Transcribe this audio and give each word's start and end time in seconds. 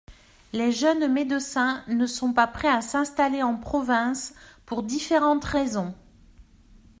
Les 0.51 0.71
jeunes 0.71 1.13
médecins 1.13 1.83
ne 1.87 2.07
sont 2.07 2.33
pas 2.33 2.47
prêts 2.47 2.67
à 2.67 2.81
s’installer 2.81 3.43
en 3.43 3.55
province 3.55 4.33
pour 4.65 4.81
différentes 4.81 5.43
raisons. 5.45 5.93